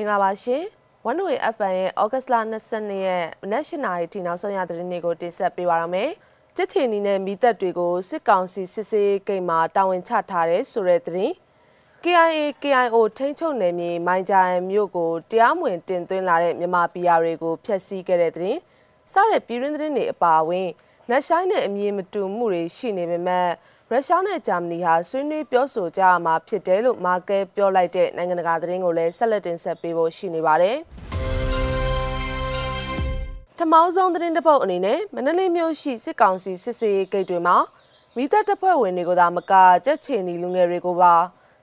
[0.00, 0.62] မင်္ဂလာပါရှင်။
[1.08, 2.36] One Way FM ရဲ့ August လ
[2.70, 6.10] 22ရက်မနက်၈နာရီထိနောက်ဆုံးရသတင်းတွေကိုတင်ဆက်ပေးပါရမယ်။
[6.56, 11.34] ကြက်ချီနီနဲ့မိသက်တွေကိုစစ်ကောင်စီစစ်ဆေးဂိတ်မှာတာဝန်ချထားတဲ့ဆိုတဲ့သတင်း
[12.04, 18.60] KIA KIO ထိန်းချုပ်နယ်မြေမိုင်းဂျိုင်မြို့ကိုတရားမဝင်တင်သွင်းလာတဲ့မြန်မာပြည်ယာတွေကိုဖျက်ဆီးခဲ့တဲ့သတင်း
[19.12, 20.68] စတဲ့ပြည်ရင်းသတင်းတွေအပါအဝင်
[21.10, 23.48] နက်ရှိုင်းနဲ့အမြင်မတူမှုတွေရှိနေပေမဲ့
[23.92, 30.76] ရုရှားနဲ့ဂျာမနီဟာဆွေးနွေးပြောဆိုကြရမှာဖြစ်တယ်လို့မာကဲပြောလိုက်တဲ့နိုင်ငံတကာသတင်းကိုလည်းဆက်လက်တင်ဆက်ပေးဖို့ရှိနေပါတယ်။
[33.58, 37.56] ထမောင်းဆုံးသတင်းတစ်ပုဒ်အနေနဲ့မန္တလေးမြို့ရှိစစ်ကောင်စီစစ်ဆေးရေးဂိတ်တွေမှာ
[38.16, 39.52] မိသက်တပ်ဖွဲ့ဝင်တွေကိုသာမက
[39.86, 41.14] ကြက်ချင်နီလူငယ်တွေကိုပါ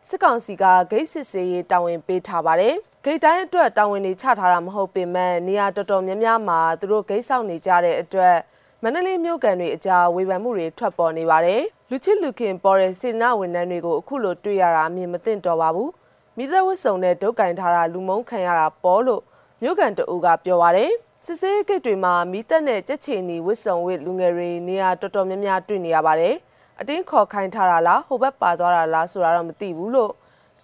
[0.07, 2.73] စစ်ကောင်စီကဂိတ်စစ်ဆေးရေးတာဝန်ပေးထားပါတယ်။
[3.05, 8.35] ဂိတ်တိုင်းအတွက်တာဝန်တွေချထားတာမဟုတ်ပေမဲ့နေရာတော်တော်များများမှာသူတို့ဂိတ်ဆောင်နေကြတဲ့အတွက်
[8.83, 15.89] မန္တလေးမြို့ကန်တွေအကြားဝေဖန်မှုတွေထွက်ပေါ်နေပါတယ်။ လူချစ်လူခင်ပေါ်တဲ့စေနာဝန်ထမ်းတွေကိုအခုလိုတွေ့ရတာအမြင်မသိတော့ပါဘူး။
[16.37, 19.21] မိသက်ဝတ်စုံနဲ့ဒုတ်ကင်ထားတာလူမုန်းခံရတာပေါ်လို့
[19.61, 20.91] မြို့ကန်တူကပြောပါတယ်။
[21.25, 26.35] စစ်စေးကိတ်တွေမှာမိသက်နဲ့ကြက်ချီနီဝတ်စုံဝတ်လူငယ်တွေနေရာတော်တော်များများတွေ့နေရပါတယ်။
[26.79, 30.11] အတင်းခေါ်ခိုင်းထားတာလားဟိုဘက်ပါသွားတာလားဆိုတာတော့မသိဘူးလို့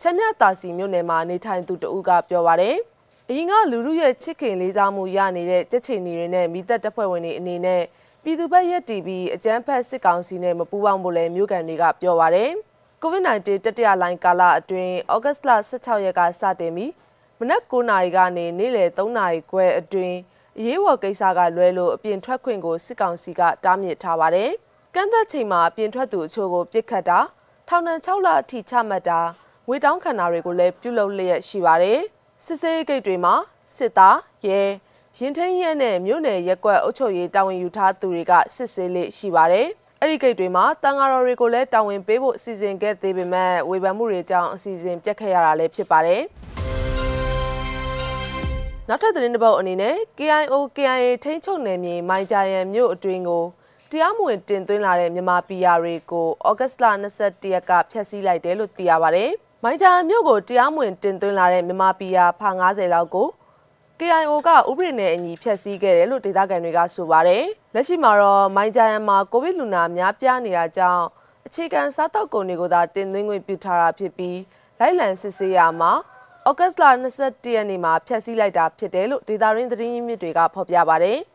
[0.02, 2.76] ချမ်းမြတာစီမြို့နယ်မှာနေထိုင်သူတူကပြောပါတယ်။
[3.30, 7.81] အရင်ကလူလူရဲ့ချစ်ခင်လေးစားမှုရနေတဲ့ကြက်ချီနီတွေနဲ့မိသက်တပ်ဖွဲ့ဝင်တွေအနေနဲ့
[8.24, 12.52] ပြည်သူ့ဘက်ရက်တီပြီးအကြမ်းဖက်စစ်ကောင်စီနဲ့မပူးပေါင်းဖို့လည်းမြို့ကန်တွေကပြောပါရယ်။
[13.04, 16.92] COVID-19 တတိယလိုင်းကာလအတွင်းဩဂတ်စ်လ16ရက်ကစတင်ပြီး
[17.40, 20.18] မနက်9နာရီကနေနေ့လယ်3နာရီခွဲအတွင်း
[20.58, 24.52] အရေးပေါ်ကိစ္စကလွဲလို့အပြင်ထွက်ခွင့်ကိုစစ်ကောင်စီကတားမြစ်ထားပါတယ်။
[24.96, 27.20] ကန့်သက်ချိန်မှာအပြင်ထွက်သူအချို့ကိုပြစ်ခတ်တာ
[27.68, 29.20] ထောင်ဒဏ်6လအထိချမှတ်တာ
[29.68, 32.00] ငွေတောင်းခံတာတွေကိုလည်းပြုလုပ်လျက်ရှိပါတယ်။
[32.46, 33.34] စစ်စေးဂိတ်တွေမှာ
[33.76, 34.62] စစ်သားရဲ
[35.17, 39.68] ရင်ထင်းရဲနဲ့မြို့နယ်ရက်ကွက်အုပ်ချုပ်ရေးတာဝန်ယူထားသူတွေကစစ်ဆေးလေးရှိပါတယ်။
[40.02, 46.22] အဲ့ဒီဂိတ်တွေမှာတန်ဃာတော်တွေကိုလည်းတာဝန်ပေးဖို့အစီအစဉ်ခဲ့သေးပေမဲ့ဝေဖန်မှုတွေကြောင့်အစီအစဉ်ပြတ်ခဲ့ရတာလည်းဖြစ်ပါတယ်။
[48.90, 53.46] နောက်ထပ်သတင်းတစ်ပုဒ်အနေနဲ့ KIO KIA ထိန်းချုပ်နယ်မြေမိုင်ဂျာယန်မြို့အတွင်းကို
[53.91, 56.86] တရားမဝင်တင်သွင်းလာတဲ့မြန်မာပြည်ယာတွေကိုဩဂတ်လ
[57.19, 59.30] 22ရက်ကဖျက်ဆီးလိုက်တယ်လို့သိရပါတယ်။
[59.63, 63.28] မိုင်ဂျာမြို့ကိုတရားမဝင်တင်သွင်းလာတဲ့မြန်မာပြည်ယာဖာ90လောက်ကို
[64.03, 71.06] KIO ကဥပဒေနဲ့အညီဖျက်ဆီးခဲ့တယ်လို့ဒေသခံတွေကဆိုပါတယ်။လက်ရှိမှာတော့မိုင်းဂျိုင်ယန်မှာကိုဗစ်လူနာများပြားနေတာကြောင့်
[71.47, 74.39] အခြေခံစားတောက်ကုန်တွေကိုသာတင်သွင်းခွင့်ပြုထားတာဖြစ်ပြီး
[74.79, 75.91] လိုက်လံစစ်ဆေးရမှာ
[76.50, 76.84] ဩဂတ်လ
[77.22, 81.19] 22ရက်နေ့မှာဖျက်ဆီးလိုက်တာဖြစ်တယ်လို့ဒေတာရင်းသတင်းရင်းမြစ်တွေကဖော်ပြပါတယ်။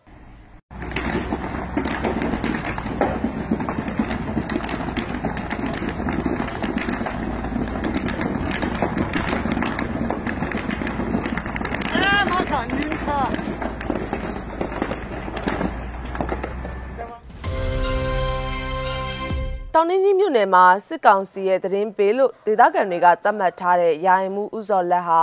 [19.79, 25.21] တောင်နှင်းကြီးမြို့နယ်မှာစစ်ကောင်စီရဲ့သတင်းပေးလို့ဒေသခံတွေကသတ်မှတ်ထားတဲ့ရာရင်မှုဥစော်လက်ဟာ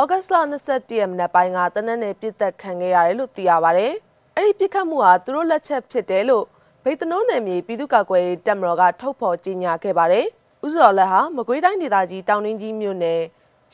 [0.00, 0.36] ဩဂတ်စ်လ
[0.68, 3.88] 22ရက်နေ့ပိုင်းကတနက်နေ့ပြစ်သက်ခံခဲ့ရတယ်လို့သိရပါဗျ။
[4.36, 6.44] အဲ့ဒီပြစ်ခတ်မှုဟာသူတို့လက်ချက်ဖြစ်တယ်လို့
[6.84, 10.26] ဗိတ်တနိုးနယ်မြေပြည်သူ့ကာကွယ်ရေးတပ်မတော်ကထုတ်ဖော်ကြေညာခဲ့ပါတယ်။
[10.66, 13.22] ဥစော်လက်ဟာမကွေးတိုင်းဒေသကြီးတောင်နှင်းကြီးမြို့နယ်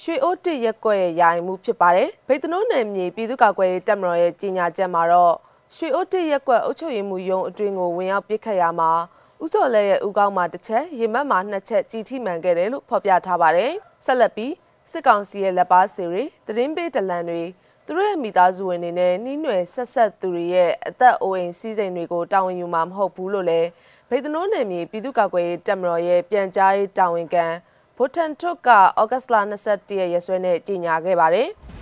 [0.03, 5.35] ရွှေအိုးတစ်ရက်ကွက်ရဲ့ယာယီမှုဖြစ်ပါတယ်။ဗိတ်တနိုးနယ်မြေပြည်သူ့ကာကွယ်ရေးတပ်မတော်ရဲ့ကြေညာချက်မှာတော့
[5.77, 8.91] ရွှေအိုးတစ်ရက်ကွက်အုပ်ချုပ်ရေးမှုရုံးအတွင်းကိုဝင်ရောက်ပစ်ခတ်ရမှာ
[9.45, 13.73] ဥစော်လက်ရဲ့ဥကောင်းမှာတစ်ချက်ရင်မက်မှာနှစ်ချက်ကြည်ထိမှန်ခဲ့တယ်လို့ဖော်ပြထားပါတယ်။
[14.07, 14.53] ဆက်လက်ပြီး
[14.91, 17.43] စစ်ကောင်စီရဲ့လက်ပါစီတွေသတင်းပေးဒလန်တွေ
[17.87, 23.69] သူတို့ရဲ့မိသားစုဝင်တွေနဲ့နှီးနွယ်ဆက်ဆက်သူတွေရဲ့အသက်အိုးအိမ်စီးစိမ်တွေကိုတာဝန်ယူမှာမဟုတ်ဘူးလို့လည်း
[24.11, 27.47] ဗေဒနိုးနယ်မြေပြည်သူ့ကာကွယ်ရေးတပ်မတော်ရဲ့ပြန်ကြားရေးတာဝန်ခံ
[27.97, 28.69] ဗိုလ်ထန်ထွတ်က
[29.01, 29.37] ဩဂတ်စ်လ
[29.69, 31.51] 22ရက်ရက်စွဲနဲ့ကြေညာခဲ့ပါတယ်။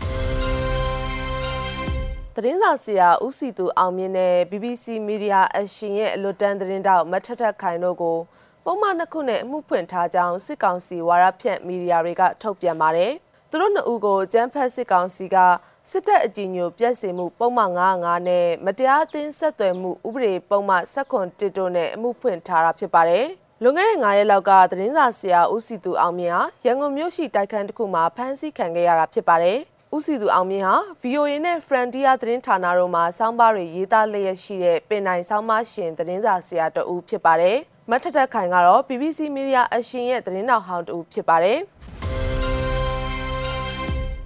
[2.41, 8.19] သတင်းစာဆရာဦးစီသူအောင်မြင့်နဲ့ BBC Media Action ရဲ့အလွတ်တန်းသတင်းတောက်မထထခိုင်တို့ကို
[8.65, 13.13] ပုံမှန်နှစ်ခုနဲ့အမှုဖွင့်ထားကြောင်းစစ်ကောင်စီဝါရဖြန့်မီဒီယာတွေကထုတ်ပြန်ပါတယ်။
[13.51, 15.37] သူတို့နှစ်ဦးကိုကျန်းဖက်စစ်ကောင်စီက
[15.91, 23.27] စစ်တပ်အကြီးညိုပြက်စီမှုပုံမှန်95နဲ့မတရားအသင်းဆက်သွယ်မှုဥပဒေပုံမှန်7တို့နဲ့အမှုဖွင့်ထားတာဖြစ်ပါတယ်။
[23.63, 29.61] လွန်ခဲ့တဲ့9ရက်လောက်ကသတင်းစာဆရာဦးစီသူအောင်မြင့်ဟာရန်ကုန်မြို့ရှိတိုက်ခန်းတစ်ခုမှာဖမ်းဆီးခံခဲ့ရတာဖြစ်ပါတယ်။
[29.97, 37.57] ဦးစီသူအောင်မြင့်ဟာ VOA နဲ့ Frontier သတင်းဌာနတို့မှာစောင်းပါးတွေရေးသားလျက်ရှိတဲ့ပင်နိုင်စောင်းပါးရှင်သတင်းစာဆရာတဦးဖြစ်ပါတယ်။
[37.91, 41.59] မထထခိုင်ကတော့ BBC Media Action ရဲ့သတင်းတော်ဟောင်းတဦးဖြစ်ပါတယ်။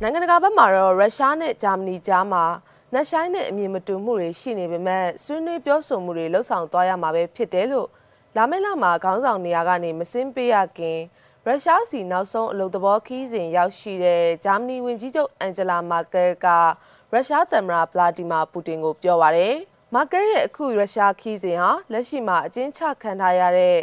[0.03, 2.45] နိုင်ငံတကာဘက်မှာတော့ရုရှားနဲ့ဂျာမနီကြားမှာ
[2.93, 7.89] နှက်ဆိုင်နဲ့အမြင်မတူမှုတွေရှိနေပေမဲ့ဆွေးနွေးပြောဆိုမှုတွေလှုပ်ဆောင်သွားရမှာပဲဖြစ်တယ်လို့
[8.37, 10.99] လာမယ့်လမှာခေါင်းဆောင်နေရာကနေမစင်းပေးရခင်
[11.47, 16.47] ရုရှားစီနောက်ဆုံးအလုပ်သဘောခီးစဉ်ရောက်ရှိတဲ့ဂျာမနီဝန်ကြီးချုပ်အန်ဂျလာမာကဲက
[17.13, 19.57] ရုရှားသမ္မတဗလာဒီမာပူတင်ကိုပြောပါရယ်
[19.95, 23.77] မာကဲရဲ့အခုရုရှားခီးစဉ်ဟာလက်ရှိမှာအကျဉ်းချခံထားရတဲ့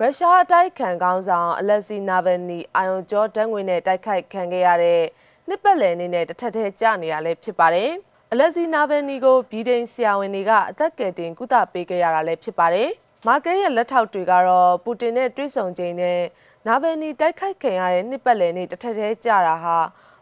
[0.00, 5.02] ရုရှားအတိုက်ခံကောင်းဆောင်အလက်ဇီနာဗယ်နီအာယွန်ဂျော်ဒန်ငွေနဲ့တိုက်ခိုက်ခံခဲ့ရတဲ့
[5.48, 7.90] နှစ်ပတ်လည်အနေနဲ့တစ်ထက်ထဲကျနေတာလည်းဖြစ်ပါတယ်။
[8.32, 12.90] အလက်စီနာဗယ်နီကိုဗီဒိန်ဆရာဝန်တွေကအသက်ကယ်တင်ကုသပေးခဲ့ရတာလည်းဖြစ်ပါတယ်။
[13.26, 16.20] မာကဲရဲ့လက်ထောက်တွေကတော့ပူတင်နဲ့တွေ့ဆုံချိန်နဲ့
[16.68, 19.76] နာဗယ်နီတိုက်ခိုက်ခံရတဲ့နှစ်ပတ်လည်နေ့တစ်ထက်ထဲကျတာဟာ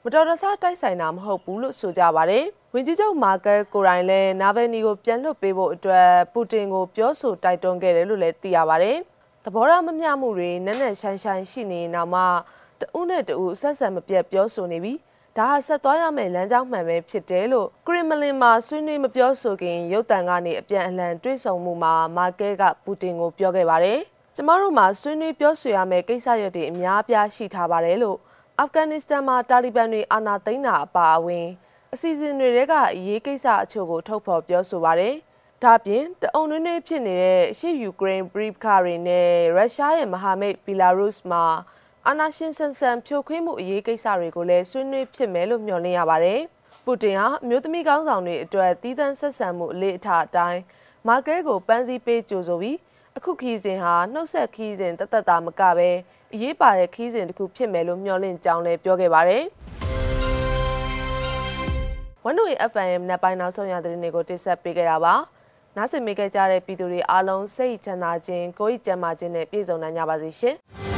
[0.04, 8.96] မတော်တဆတိုက်ဆိုင်တာမဟုတ်ဘူးလို့ဆိုကြပါတယ်။ဝင်ကြီးချုပ်မာကဲကိုရိုင်းလည်းနာဗယ်နီကိုပြန်လွှတ်ပေးဖို့အတွက်ပူတင်ကိုပြောဆိုတိုက်တွန်းခဲ့တယ်လို့လည်းသိရပါတယ်။
[9.44, 12.22] သဘောထားမမျှမှုတွေနက်နက်ရှိုင်းရှိုင်းရှိနေနောက်မှ
[12.80, 14.98] တဦးနဲ့တဦးဆက်ဆက်မပြတ်ပြောဆိုနေပြီး
[15.36, 24.00] ဒါဟာဆက်သွားရမယ့်လမ်းကြောင်းမှန်ပဲဖြစ်တယ်လို့ကရီမလင်မှာဆွေးနွေးမပြောဆိုခင်ရုတ်တံကနေအပြန်အလှန်တွေးဆုံမှုမှာမာကဲကပူတင်ကိုပြောခဲ့ပါတယ်။
[24.40, 28.18] ကျမတို့မှာဆွေးနွေးပြောဆိုရမယ့်ကိစ္စရပ်တွေအများအပြားရှိထားပါတယ်လို့
[28.60, 31.46] အာဖဂန်နစ္စတန်မှာတာလီဘန်တွေအာဏာသိမ်းတာအပါအဝင်
[31.94, 35.14] အစီအစဉ်တွေကအရေးကိစ္စအချို့ကိုထုတ်ဖော်ပြောဆိုပါတယ်။
[35.62, 41.44] ဒါပြင်တအုံနွေးနွေးဖြစ်နေတဲ့အရှေ့ယူကရိန်းပရိပခါတွေနဲ့ရုရှားရဲ့မဟာမိတ်ဘီလာရုစ်မှာ
[42.06, 46.40] အာနာရှင်ဆန်ဆန်ဖြိုခွင်းမှုအရေးကိစ္စတွေကိုလည်းဆွေးနွေးဖြစ်မယ်လို့မျှော်လင့်ရပါတယ်။
[46.84, 50.60] ပူတင်ဟာအမျိုးသမီးကောင်းဆောင်တွေအတွက်တည်တံ့ဆက်ဆံမှုအလေးအထားအတိုင်း
[51.08, 52.76] မာကဲကိုပန်းစည်းပေးကြိုဆိုပြီး
[53.22, 55.90] အခုခီးစဉ်ဟာနှုတ်ဆက်ခီးစဉ်တသက်တာမကပဲ
[56.34, 59.42] အရေးပါတဲ့ခီးစဉ်တစ်ခုဖြစ်မယ်လို့မျှော်လင့်ကြောင်းလည်းပြောခဲ့ပါတယ်။
[62.24, 65.14] ဝန်တို့ရဲ့ FM နဲ့ပိုင်းနောက်ဆုံးရတဲ့တွေကိုတင်ဆက်ပေးခဲ့တာပါ။
[65.76, 70.56] နားဆင်မိခဲ့ကြတဲ့ပြည်သူတွေအားလုံးစိတ်ချမ်းသာခြင်းကိုယ်ဤကျန်းမာခြင်းနဲ့ပြည့်စုံနိုင်ကြပါစေရှင်။